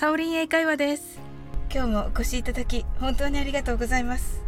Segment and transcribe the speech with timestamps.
[0.00, 1.20] サオリン英会話です。
[1.70, 4.40] 今日もお越しいただき本当にありがとうございます。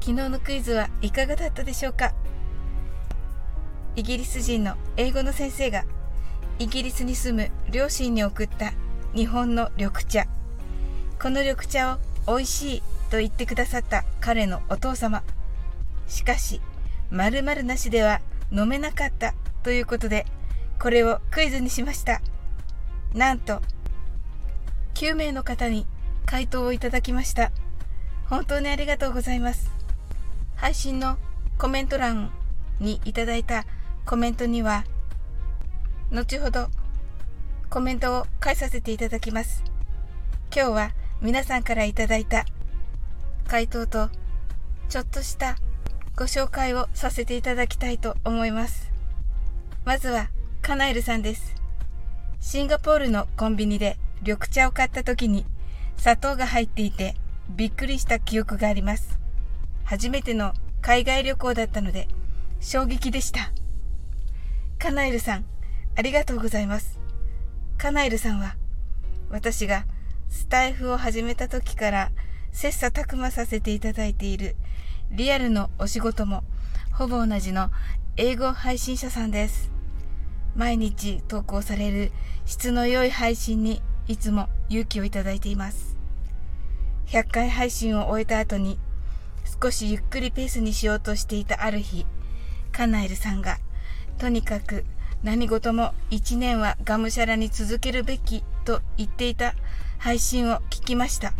[0.00, 2.12] 昨日のクイズはいかがだったでしょうか？
[3.94, 5.84] イギリス人の英語の先生が
[6.58, 8.72] イギリスに住む両親に送った
[9.14, 10.24] 日本の緑茶。
[11.22, 15.22] この緑茶を美味しいと言ってくださった彼のお父様。
[16.08, 16.60] しかし
[17.12, 18.20] 〇〇なしでは
[18.50, 20.26] 飲めなかったということで
[20.80, 22.20] これをクイズにしました。
[23.14, 23.62] なんと
[24.94, 25.86] 9名の方に
[26.26, 27.50] 回答をいただきました。
[28.26, 29.70] 本当にありがとうございます。
[30.56, 31.18] 配信の
[31.58, 32.30] コメント欄
[32.80, 33.64] にいただいた
[34.06, 34.84] コメントには
[36.10, 36.68] 後ほど
[37.70, 39.64] コメントを返させていただきます。
[40.54, 42.44] 今日は皆さんからいただいた
[43.46, 44.10] 回答と
[44.88, 45.56] ちょっとした
[46.16, 48.90] ご紹介をさせていただきたいと思います。
[49.84, 50.28] まずは
[50.60, 51.54] カナエルさんです。
[52.40, 55.44] シンガポールのコンビニで緑茶を買った時に
[55.96, 57.16] 砂糖が入っていて
[57.48, 59.18] びっくりした記憶があります。
[59.84, 62.08] 初めての海外旅行だったので
[62.60, 63.52] 衝撃でした。
[64.78, 65.44] カナエルさん、
[65.96, 66.98] ありがとうございます。
[67.78, 68.56] カナエルさんは
[69.28, 69.86] 私が
[70.28, 72.10] スタイフを始めた時から
[72.52, 74.56] 切磋琢磨させていただいている
[75.10, 76.44] リアルのお仕事も
[76.92, 77.70] ほぼ同じの
[78.16, 79.70] 英語配信者さんです。
[80.54, 82.12] 毎日投稿される
[82.44, 83.82] 質の良い配信に
[84.12, 85.96] いつも勇気をいただいています。
[87.06, 88.78] 100回配信を終えた後に
[89.62, 92.04] 少しゆっくりペースにしようとしていたある日、
[92.72, 93.58] カナエルさんが
[94.18, 94.84] とにかく
[95.22, 99.54] 何事も1年はがむしゃらに続けるべきと言っていた
[99.98, 101.32] 配信を聞きました。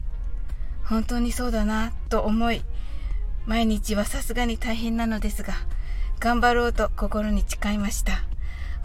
[0.84, 2.62] 本当にそうだなと思い、
[3.45, 5.53] 毎日はさすがに大変なのですが、
[6.20, 8.25] 頑張ろうと心に誓いました。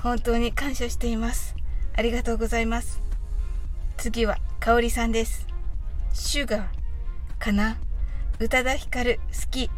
[0.03, 1.55] 本当に感謝しています。
[1.95, 3.06] ありがとうございます。
[3.97, 5.47] 次は香織さんです。
[6.13, 6.63] シュガー
[7.39, 7.77] かな？
[8.39, 9.71] 宇多田ヒカル好き。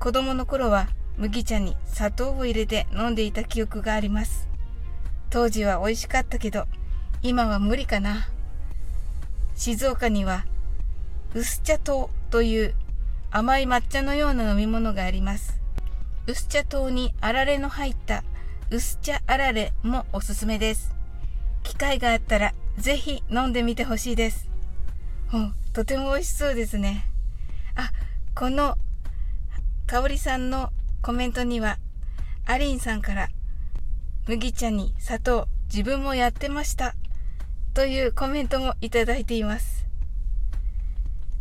[0.00, 4.48] 子供の頃は麦茶に砂糖を入れて飲んでいた記憶があります。
[5.30, 6.66] 当時は美味しかったけど、
[7.22, 8.28] 今は無理かな。
[9.54, 10.44] 静岡には
[11.32, 12.74] 薄茶糖という
[13.30, 15.60] 甘い抹茶のような飲み物があります。
[16.26, 18.24] 薄茶糖にあられの入った
[18.70, 20.92] 薄茶あられもおすすめです。
[21.62, 24.48] 機会があったらぜひ飲んでみてほしいです。
[25.72, 27.06] とても美味しそうですね。
[27.74, 27.90] あ、
[28.34, 28.76] この
[29.86, 30.70] 香りさんの
[31.02, 31.78] コメントには、
[32.46, 33.28] アリンさんから
[34.26, 36.94] 麦茶に砂糖自分もやってました
[37.74, 39.86] というコメントもいただいています。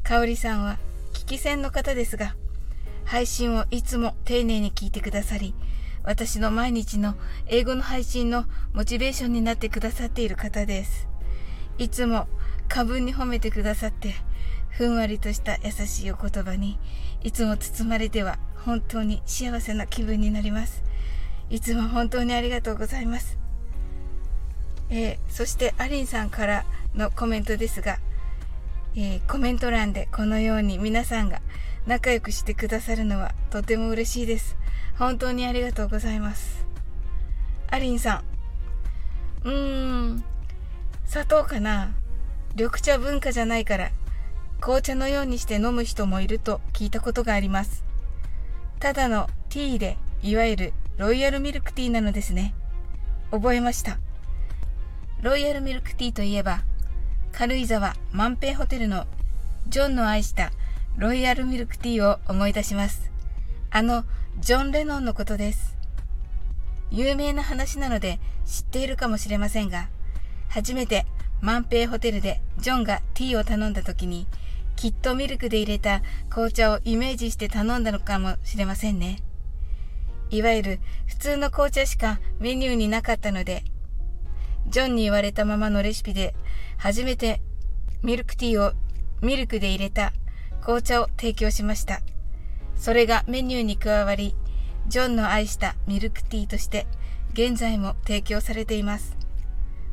[0.04, 0.78] 香りさんは
[1.14, 2.36] 聞き戦の方ですが、
[3.06, 5.54] 配信をいつも丁寧に聞いてくださり、
[6.04, 7.16] 私の毎日の
[7.48, 11.08] 英語の配信のモチベーションになってくださっている方です。
[11.78, 12.28] いつも
[12.68, 14.16] 過分に褒めてくださって、
[14.70, 16.80] ふんわりとした優しいお言葉に、
[17.24, 20.84] いつも包まれては本当に幸せな気分になります。
[21.50, 23.38] いつも本当にありがとうございます。
[24.90, 28.00] えー、そしてアリンさんからのコメントですが、
[28.96, 31.42] えー、コメント欄でこのように皆さんが
[31.86, 34.58] 仲良くしてくださるのはとても嬉しいです。
[34.98, 36.66] 本当にありがとうございます。
[37.70, 38.24] アリンさ
[39.44, 40.24] ん、うーん、
[41.08, 41.94] 砂糖かな？
[42.56, 43.92] 緑茶文化じゃないから
[44.60, 47.86] 紅茶のようにして飲む人もいると聞いたことがあります。
[48.80, 52.54] ただのティーでいわゆるロイヤルミルクティーなのですね。
[53.32, 54.00] 覚えました。
[55.22, 56.62] ロイヤルミルクティーといえば
[57.32, 59.06] 軽井沢万平ホテルの
[59.70, 60.52] ジョンの愛した
[60.98, 63.12] ロイヤルミルクティーを思い出します。
[63.70, 64.04] あの
[64.40, 65.78] ジョン・レノンのことです。
[66.92, 69.90] 有名な話なので知っているかもしれませんが、
[70.50, 71.06] 初めて
[71.42, 74.28] 万平ホテルでジョンがティーを頼んだ時に、
[74.76, 79.18] きっとミルクで入れた紅茶をイメージして頼んだのかもしれませんね。
[80.30, 83.64] いわゆる普通の紅茶しかメニューになかったので、
[84.68, 86.36] ジョンに言われたままのレシピで
[86.78, 87.42] 初めて
[88.04, 88.74] ミルクティーを
[89.22, 90.14] ミルクで入れた
[90.62, 92.02] 紅茶を提供しました。
[92.76, 94.36] それがメニューに加わり、
[94.88, 96.86] ジョンの愛したミルクティーとして
[97.34, 99.17] 現在も提供されています。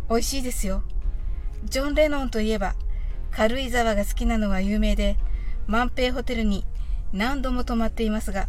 [0.08, 0.82] 美味しいですよ。
[1.64, 2.74] ジョン・レノンといえば
[3.30, 5.16] 軽井沢が好きなのは有名で
[5.66, 6.64] 万平ホテルに
[7.12, 8.48] 何度も泊まっていますが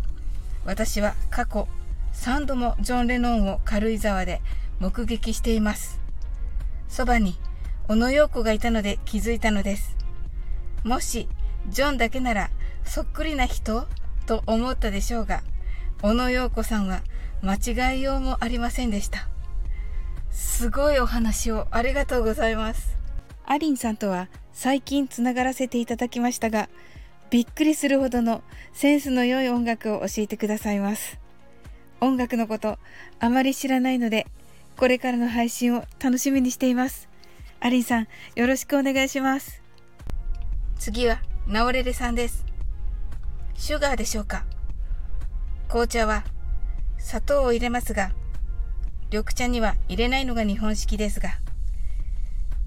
[0.65, 1.67] 私は過去
[2.13, 4.41] 3度もジョン・レノンを軽井沢で
[4.79, 5.99] 目撃しています。
[6.89, 7.37] そばに
[7.87, 9.95] 小野陽子がいたので気づいたのです。
[10.83, 11.27] もし
[11.69, 12.49] ジョンだけなら
[12.83, 13.87] そっくりな人？
[14.25, 15.41] と思ったでしょうが
[16.01, 17.01] 小野陽子さんは
[17.41, 19.29] 間違いようもありませんでした。
[20.35, 22.97] すごいお話をありがとうございます
[23.45, 26.69] アリンさんとは最近つながらせていただきましたが、
[27.29, 28.41] びっくりするほどの
[28.73, 31.19] センスの良い音楽を教えてくださいます。
[32.01, 32.79] 音楽のこと
[33.19, 34.27] あまり知らないので、
[34.77, 37.09] これからの配信を楽しみにしています。
[37.59, 39.61] アリンさん、よろしくお願いします。
[40.79, 42.45] 次は、ナオレレさんです。
[43.55, 44.45] シュガーでしょうか
[45.67, 46.23] 紅茶は
[46.97, 48.11] 砂糖を入れますが、
[49.15, 51.29] 緑茶には入れないのが日本式ですが、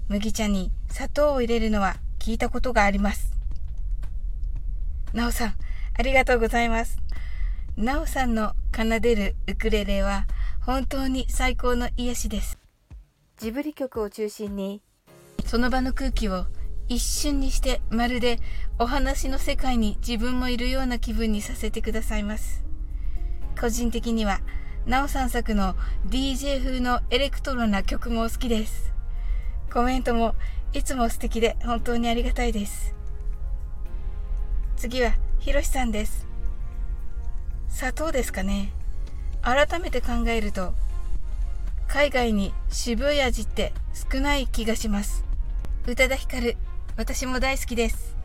[0.07, 3.31] 麦茶に砂糖を入れるのは聞いたことがあります。
[5.13, 5.53] なおさん、
[5.95, 6.97] ありがとうございます。
[7.77, 10.25] なおさんの奏でるウクレレは
[10.61, 12.57] 本当に最高の癒しです。
[13.37, 14.81] ジブリ曲を中心に、
[15.45, 16.47] その場の空気を
[16.87, 18.39] 一瞬にしてまるで
[18.79, 22.63] お話の世界に自分もいるような気分にさせてくださいます。
[23.61, 24.39] 個人的には、
[24.85, 25.75] なおさん作の
[26.07, 28.93] DJ 風のエレクトロな曲も好きです。
[29.71, 30.35] コメントも
[30.73, 32.95] いつも素敵で本当にありがたいです。
[34.77, 36.25] 次は、ひろしさんです。
[37.69, 38.71] 砂糖ですかね。
[39.41, 40.73] 改めて考えると、
[41.87, 43.73] 海外に渋い味って
[44.11, 45.25] 少ない気がします。
[45.87, 46.55] 宇多田ヒカル、
[46.97, 48.15] 私も大好きです。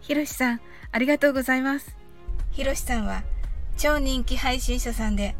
[0.00, 0.60] ひろしさん、
[0.90, 1.96] ありがとうございます。
[2.50, 3.22] ひろしさんは
[3.76, 5.34] 超人気配信者さんで、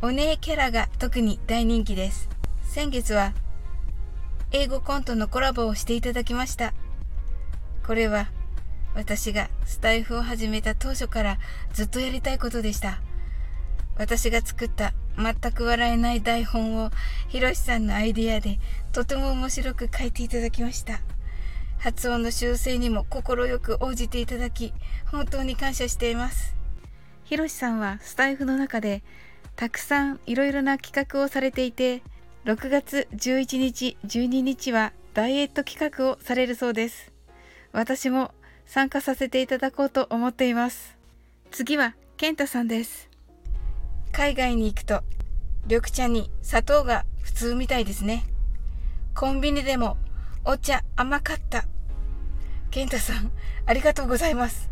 [0.00, 2.28] お姉キャラが特に大人気です。
[2.62, 3.32] 先月は
[4.52, 6.72] 英語コントのコラボをしていただきました。
[7.84, 8.28] これは
[8.94, 11.38] 私がスタイフを始めた当初から
[11.72, 13.00] ずっとやりたいことでした。
[13.96, 16.90] 私が作った全く笑えない台本を
[17.26, 18.60] ひろしさんのアイディアで
[18.92, 21.00] とても面白く書いていただきました。
[21.78, 23.24] 発音の修正にも快
[23.58, 24.72] く応じていただき
[25.06, 26.54] 本当に感謝しています。
[27.24, 29.02] ひろしさんはスタイフの中で
[29.58, 32.04] たくさんいろいろな企画をされていて
[32.44, 37.10] 6月11日、12日はダイエット企画をされるそうです。
[37.72, 38.30] 私も
[38.66, 40.96] 参加させていただこうと思っています。
[41.50, 43.10] 次は、ケンタさんです。
[44.12, 45.02] 海外に行くと、
[45.66, 48.26] 緑茶に砂糖が普通みたいですね。
[49.16, 49.96] コンビニでも
[50.44, 51.64] お茶甘かった。
[52.70, 53.32] ケンタさん、
[53.66, 54.70] ありがとうございます。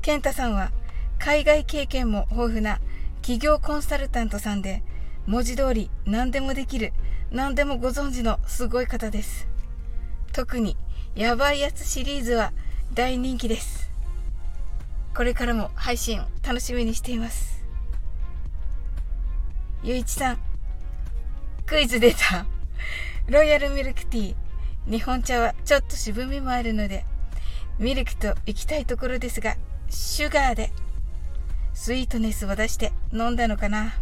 [0.00, 0.70] ケンタさんは
[1.18, 2.80] 海外経験も豊富な
[3.24, 4.82] 企業コンサルタントさんで、
[5.24, 6.92] 文字通り何でもできる、
[7.30, 9.48] 何でもご存知のすごい方です。
[10.34, 10.76] 特に、
[11.14, 12.52] やばいやつシリーズは
[12.92, 13.90] 大人気です。
[15.16, 17.64] これからも配信楽しみにしています。
[19.82, 20.38] ゆういちさん、
[21.64, 22.44] クイズ出た。
[23.26, 24.90] ロイヤルミルクティー。
[24.90, 27.06] 日本茶はちょっと渋みもあるので、
[27.78, 29.56] ミルクと行きたいところですが、
[29.88, 30.70] シュガーで、
[31.74, 33.94] スイートネスを出して飲んだのかな。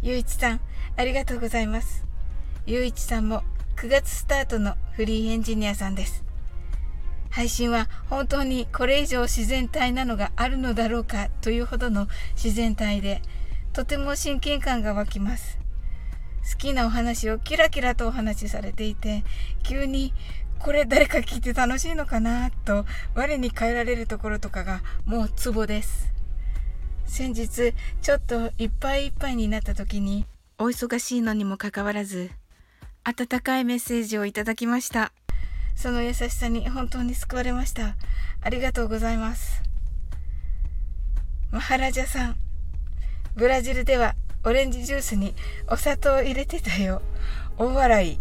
[0.00, 0.60] ゆういちさん、
[0.96, 2.06] ありがとうございます。
[2.66, 3.42] ゆういちさんも
[3.76, 6.24] 9月スタートのフリーエンジニアさんです。
[7.28, 12.06] 配信は本当にこれ以上自然体なのがあるのだろうかというほどの
[12.36, 13.20] 自然体で、
[13.72, 15.58] とても親近感が湧きます。
[16.48, 19.24] 好きなお話をキラキラとお話しされていて、
[19.64, 20.14] 急に
[20.60, 26.13] これ誰か聞いて楽しいのかなと我に返られるところとかがもうツボです。
[27.14, 30.26] 先日ちょっといっぱいいっぱいになった時に
[30.58, 32.32] お忙しいのにもかかわらず
[33.04, 35.12] 温かいメッセージをいただきました。
[35.76, 37.94] その優しさに本当に救われました。
[38.42, 39.62] ありがとうございます。
[41.52, 42.36] マハラジャさん
[43.36, 45.36] ブラジルではオレンジジュースに
[45.70, 47.00] お砂糖を入れてたよ。
[47.58, 48.18] 大笑い。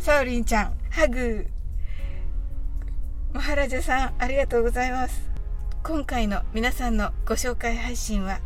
[0.00, 1.46] サウリンちゃんハグ。
[3.32, 5.35] マハラジャさんありがとうございます。
[5.86, 8.40] 今回の皆さんのご紹介配信は、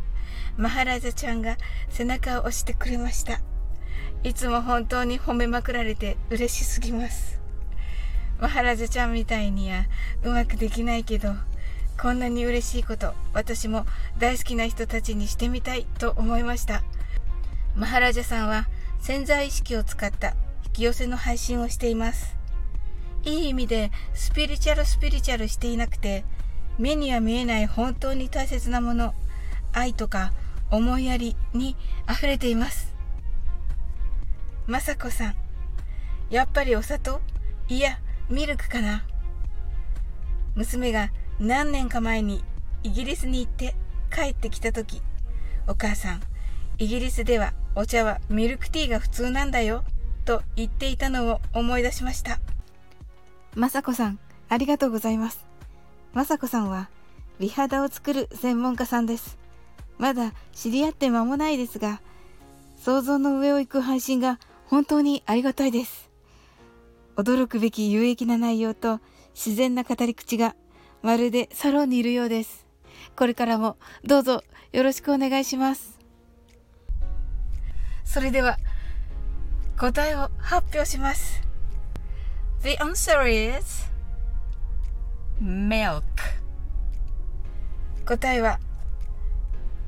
[0.57, 1.57] マハラジャちゃんが
[1.89, 3.41] 背中を押してくれました。
[4.23, 7.41] いつも本当に褒めまくられて嬉しすぎます。
[8.39, 9.85] マハラジャちゃんみたいには
[10.23, 11.33] うまくできないけど、
[11.99, 13.87] こんなに嬉しいこと、私も
[14.19, 16.83] 大好きな人たちにしてみたいと思いました。
[17.75, 18.67] マハラジャさんは
[18.99, 22.37] 潜在意識を使った引き寄せの配信をしています。
[23.23, 26.23] いい意味でスピリチュアルスピリチュアルしていなくて、
[26.81, 29.13] 目には見えない本当に大切なもの、
[29.71, 30.33] 愛とか
[30.71, 31.75] 思いやりに
[32.11, 32.95] 溢れています。
[34.65, 35.35] まさこさん、
[36.31, 37.21] やっぱりお砂糖
[37.69, 39.05] いや、ミルクかな
[40.55, 42.43] 娘が何年か前に
[42.81, 43.75] イギリスに行って
[44.11, 45.03] 帰ってきた時、
[45.67, 46.21] お母さん、
[46.79, 49.83] イギリスではお茶はミルクティーが普通なんだよ、
[50.25, 52.39] と言っていたのを思い出しました。
[53.53, 54.17] まさこさん、
[54.49, 55.50] ありがとうございます。
[56.13, 56.89] まさこさんは
[57.39, 59.37] 美肌を作る専門家さんです。
[59.97, 62.01] まだ知り合って間もないですが、
[62.77, 66.09] 想像の上を行く配信が本当にありがたいです。
[67.15, 68.99] 驚くべき有益な内容と
[69.33, 70.55] 自然な語り口が
[71.01, 72.65] まるでサロンにいるようです。
[73.15, 75.97] これからもどうぞよろしくお願いします。
[78.03, 78.57] それでは
[79.79, 81.41] 答えを発表します。
[82.63, 83.90] The answer is
[85.41, 86.03] milk.
[88.05, 88.59] 答えは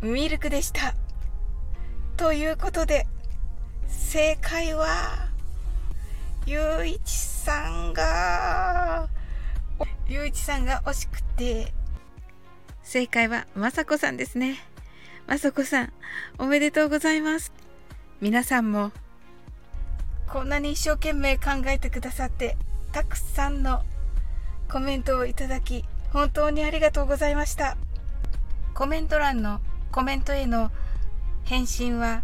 [0.01, 0.95] ミルクでした。
[2.17, 3.05] ということで
[3.87, 5.29] 正解は
[6.47, 9.07] ゆういちさんが
[10.07, 11.71] ゆういちさんが惜しくて
[12.81, 14.57] 正解はまさこさんですね。
[15.27, 15.93] まさこさん
[16.39, 17.53] おめでとうございます。
[18.21, 18.91] 皆さんも
[20.27, 22.57] こんなに一生懸命考えてくださって
[22.91, 23.83] たくさんの
[24.69, 27.77] コメントをいただき本当にありがとうございました。
[28.73, 30.71] コメント欄のコメントへの
[31.43, 32.23] 返信は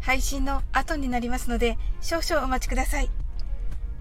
[0.00, 3.10] 配信の後になりますので少々お待ちください。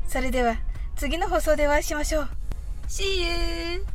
[0.07, 0.57] それでは
[0.95, 2.29] 次の放送でお会いしましょう。
[2.87, 3.85] See you!